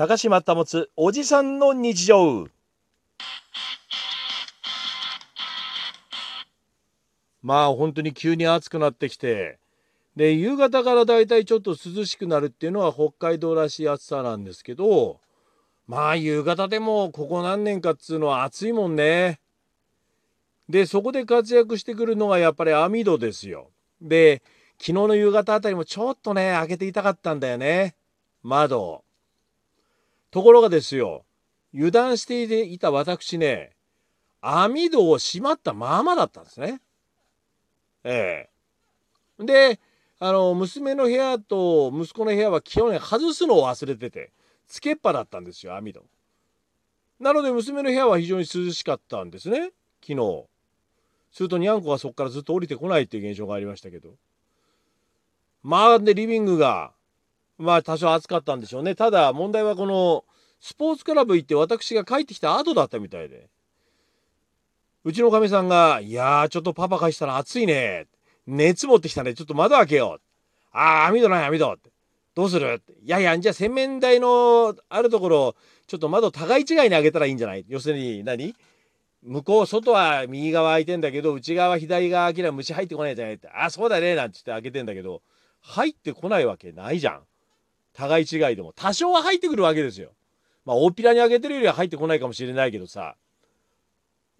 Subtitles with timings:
[0.00, 2.48] 高島保つおじさんの日常。
[7.42, 9.58] まあ本当に急に暑くなってきて。
[10.16, 15.20] で夕方からだいたいちょっと涼しくなるっていうのは北海道らしい暑さなんですけど。
[15.86, 19.38] まあ夕方でもここ何年かっつうのは暑いもんね。
[20.70, 23.68] でそこで活躍してくるのがやっぱり網戸ですよ。
[24.00, 24.40] で
[24.78, 27.96] 昨日の夕方あたりもちょっとね開けていたかったんだよね。
[28.42, 29.04] 窓
[30.30, 31.24] ところがですよ
[31.74, 33.72] 油断していた私ね
[34.40, 36.80] 網戸を閉まったままだったんですね。
[38.04, 38.48] え
[39.40, 39.80] えで
[40.18, 44.32] あの娘の部屋と息子の部屋は基本ね外すのを忘れてて
[44.66, 46.02] つけっぱだったんですよ網戸。
[47.18, 49.72] なので娘の部屋は非常に涼しかったんですね
[50.02, 50.44] 昨日。
[51.32, 54.14] するとにゃんこがそこからずっと降りてこないっていう現象がありましたけど。
[55.62, 56.92] まあでリビングが
[57.60, 58.94] まあ多少暑かったんでしょうね。
[58.94, 60.24] ただ問題はこの
[60.60, 63.48] スポーツクラブ行って私が帰ってきた後だったみたいで。
[65.04, 68.06] うちのかみさんが「いやーちょっとパパ返したら暑いね」
[68.46, 70.20] 熱持ってきたねちょっと窓開けよう」
[70.72, 71.78] ああ網戸ない網戸」
[72.34, 78.54] 「どうする?」「いやいやじゃあ洗面台のあるところちょっと窓互い違いに開けたらいいんじゃない?」要するに何？
[79.22, 85.22] 向こう外は右側開いてんだけど内側左側開けりゃ虫入ってこないじゃないって「あそうだね」なんて言って開けてんだけど
[85.62, 87.22] 入ってこないわけないじゃん
[87.92, 90.12] 互い違いでも多少は入ってくるわけですよ
[90.64, 93.16] まあ大っぴらに開けてるよりは入ってこないかもしれないけどさ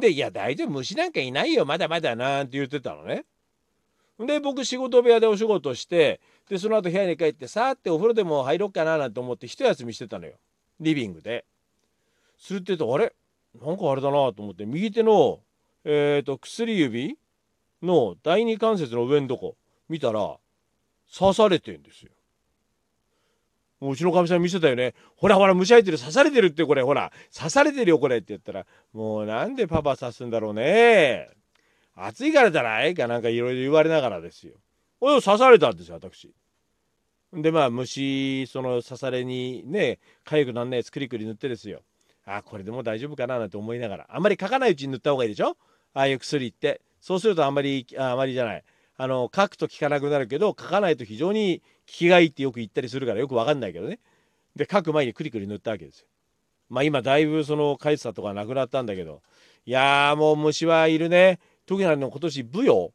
[0.00, 3.24] で、いや、大丈夫、虫なんかいないよ、まだまだなんて言ってたのね。
[4.18, 10.34] で、僕、仕事部屋でお仕事して、で、その後部屋に帰って、さーってお風呂でも入ろっかななんて思って一休みしてたのよ。
[10.80, 11.44] リビングで。
[12.38, 13.14] するって言うと、あれ？
[13.60, 15.40] なんかあれだなと思って、右手の、
[15.84, 17.16] えっ、ー、と、薬指
[17.82, 19.56] の第二関節の上のとこ
[19.88, 20.36] 見たら、
[21.16, 22.10] 刺されてんですよ。
[23.80, 24.94] うちのかみさん見せたよね。
[25.16, 31.28] ほらほら、虫入ってる、刺されてるってこれ、ほら、刺されてるよ、これって言ったら、もうなんでパパ刺すんだろうね。
[31.94, 32.94] 暑いからじゃない？
[32.94, 34.54] かなんかいろいろ言われながらですよ。
[35.00, 36.32] お刺されたんですよ、私。
[37.32, 41.82] で、まあ、虫、その刺されにね、痒くなんないやつクリクリ塗ってですよ。
[42.24, 43.38] あ、これでも大丈夫かな？
[43.38, 44.06] なんて思いながら。
[44.08, 45.56] あんまり書かないうちに塗った方がいいでしょ？
[45.92, 46.80] ああいう薬って。
[47.00, 48.64] そうするとあんまり、ああまりじゃない。
[48.96, 53.98] あの、書くと効かなくなるけど、書かないと非常に効きがいいってよく言ったりするからよくわかんないけどね。
[54.54, 56.06] で、書く前にクリクリ塗ったわけですよ。
[56.70, 59.22] まあ今だいぶその書いてたとかなくなったんだけど。
[59.66, 61.38] いやーもう虫はいるね。
[61.66, 62.92] 特にあの今年ブヨ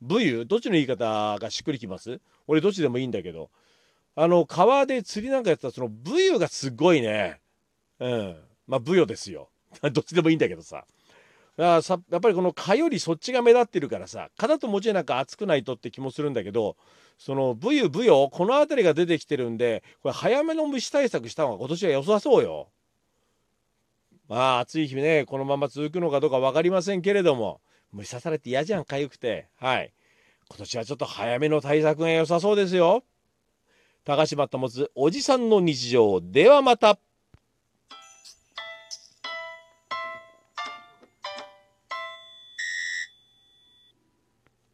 [0.00, 2.20] ブユどっちの言い方がしっくりきます？
[2.46, 3.50] 俺どっちでもいいんだけど。
[4.14, 7.40] あの川で釣りなんかやってたそのブユがすごいね。
[8.00, 8.36] うん。
[8.66, 9.48] まあブヨですよ。
[9.92, 10.84] どっちでもいいんだけどさ。
[11.58, 16.76] あさやっぱりこの蚊よりそっちが目立ってるからさ蚊だともちろんなんか暑くないとって気もするんだけど
[17.18, 22.68] そのブユブヨこの辺りが出てきてるんでこれ早めの虫対策した方が今年は良さそうよ。
[24.28, 27.60] まあ暑い日ねこのまま続くのかどうか分かりませんけれども
[27.92, 29.92] 虫刺されて嫌じゃんかゆくてはい
[30.48, 33.04] 今年はちょっと早めの対策が良さそうですよ。
[34.04, 36.98] 高島保つおじさんの日常ではまた。